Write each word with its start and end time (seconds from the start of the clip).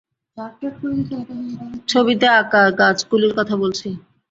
ছবিতে 1.87 2.27
আঁকা 2.39 2.61
গাছগুলির 2.79 3.33
কথা 3.37 3.55
বলছি। 3.55 3.87